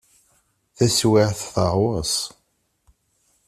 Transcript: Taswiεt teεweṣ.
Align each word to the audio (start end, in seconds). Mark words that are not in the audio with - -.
Taswiεt 0.75 1.39
teεweṣ. 1.53 2.15